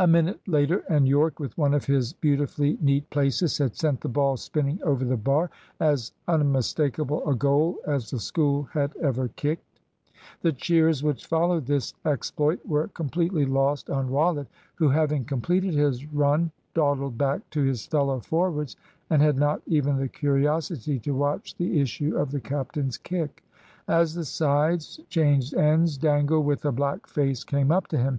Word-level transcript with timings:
A 0.00 0.06
minute 0.08 0.40
later 0.48 0.78
and 0.90 1.06
Yorke, 1.06 1.38
with 1.38 1.56
one 1.56 1.74
of 1.74 1.84
his 1.84 2.12
beautifully 2.12 2.76
neat 2.80 3.08
"places," 3.08 3.56
had 3.58 3.76
sent 3.76 4.00
the 4.00 4.08
ball 4.08 4.36
spinning 4.36 4.80
over 4.82 5.04
the 5.04 5.16
bar, 5.16 5.48
as 5.78 6.10
unmistakable 6.26 7.24
a 7.30 7.36
goal 7.36 7.76
as 7.86 8.10
the 8.10 8.18
School 8.18 8.64
had 8.72 8.96
ever 8.96 9.28
kicked. 9.28 9.78
The 10.40 10.52
cheers 10.52 11.04
which 11.04 11.24
followed 11.28 11.66
this 11.66 11.94
exploit 12.04 12.66
were 12.66 12.88
completely 12.88 13.46
lost 13.46 13.88
on 13.90 14.10
Rollitt, 14.10 14.48
who, 14.74 14.88
having 14.88 15.24
completed 15.24 15.74
his 15.74 16.04
run, 16.06 16.50
dawdled 16.74 17.16
back 17.16 17.48
to 17.50 17.62
his 17.62 17.86
fellow 17.86 18.18
forwards, 18.18 18.74
and 19.08 19.22
had 19.22 19.36
not 19.38 19.62
even 19.68 19.98
the 19.98 20.08
curiosity 20.08 20.98
to 20.98 21.12
watch 21.14 21.54
the 21.54 21.80
issue 21.80 22.16
of 22.16 22.32
the 22.32 22.40
captain's 22.40 22.98
kick. 22.98 23.44
As 23.86 24.14
the 24.14 24.24
sides 24.24 24.98
changed 25.08 25.54
ends, 25.54 25.96
Dangle, 25.96 26.42
with 26.42 26.64
a 26.64 26.72
black 26.72 27.06
face, 27.06 27.44
came 27.44 27.70
up 27.70 27.86
to 27.86 27.96
him. 27.98 28.18